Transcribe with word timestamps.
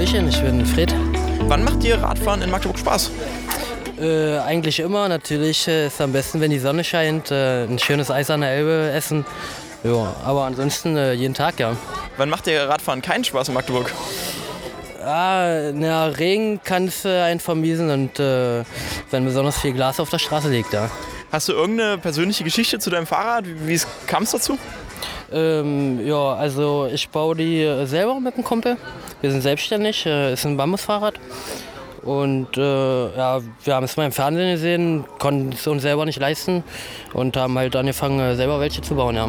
Hallöchen, 0.00 0.28
ich 0.30 0.40
bin 0.40 0.64
Fred. 0.64 0.94
Wann 1.40 1.62
macht 1.62 1.82
dir 1.82 2.00
Radfahren 2.00 2.40
in 2.40 2.50
Magdeburg 2.50 2.78
Spaß? 2.78 3.10
Äh, 4.00 4.38
eigentlich 4.38 4.80
immer. 4.80 5.06
Natürlich 5.10 5.68
äh, 5.68 5.88
ist 5.88 6.00
am 6.00 6.10
besten, 6.14 6.40
wenn 6.40 6.50
die 6.50 6.58
Sonne 6.58 6.84
scheint. 6.84 7.30
Äh, 7.30 7.64
ein 7.64 7.78
schönes 7.78 8.10
Eis 8.10 8.30
an 8.30 8.40
der 8.40 8.48
Elbe 8.48 8.90
essen. 8.94 9.26
Ja, 9.84 10.16
aber 10.24 10.44
ansonsten 10.44 10.96
äh, 10.96 11.12
jeden 11.12 11.34
Tag, 11.34 11.60
ja. 11.60 11.76
Wann 12.16 12.30
macht 12.30 12.46
dir 12.46 12.66
Radfahren 12.66 13.02
keinen 13.02 13.24
Spaß 13.24 13.48
in 13.48 13.54
Magdeburg? 13.54 13.92
Ah, 15.04 15.70
na, 15.74 16.06
Regen 16.06 16.62
kann 16.64 16.86
es 16.86 17.04
äh, 17.04 17.20
einen 17.20 17.40
vermiesen 17.40 17.90
und 17.90 18.18
äh, 18.18 18.64
wenn 19.10 19.26
besonders 19.26 19.58
viel 19.58 19.74
Glas 19.74 20.00
auf 20.00 20.08
der 20.08 20.18
Straße 20.18 20.48
liegt, 20.48 20.72
ja. 20.72 20.88
Hast 21.30 21.50
du 21.50 21.52
irgendeine 21.52 21.98
persönliche 21.98 22.42
Geschichte 22.42 22.78
zu 22.78 22.88
deinem 22.88 23.06
Fahrrad? 23.06 23.44
Wie 23.46 23.68
wie 23.68 23.80
kam 24.06 24.22
es 24.22 24.30
dazu? 24.30 24.58
Ähm, 25.32 26.04
ja, 26.06 26.34
also 26.34 26.88
ich 26.92 27.08
baue 27.08 27.36
die 27.36 27.86
selber 27.86 28.18
mit 28.20 28.36
dem 28.36 28.44
Kumpel. 28.44 28.76
Wir 29.20 29.30
sind 29.30 29.42
selbstständig, 29.42 30.06
äh, 30.06 30.32
ist 30.32 30.44
ein 30.44 30.56
Bambusfahrrad. 30.56 31.14
Und 32.02 32.56
äh, 32.56 33.16
ja, 33.16 33.40
wir 33.64 33.74
haben 33.74 33.84
es 33.84 33.96
mal 33.96 34.06
im 34.06 34.12
Fernsehen 34.12 34.52
gesehen, 34.52 35.04
konnten 35.18 35.52
es 35.52 35.66
uns 35.66 35.82
selber 35.82 36.06
nicht 36.06 36.18
leisten 36.18 36.64
und 37.12 37.36
haben 37.36 37.58
halt 37.58 37.76
angefangen, 37.76 38.18
äh, 38.20 38.36
selber 38.36 38.58
welche 38.58 38.80
zu 38.80 38.94
bauen, 38.94 39.16
ja. 39.16 39.28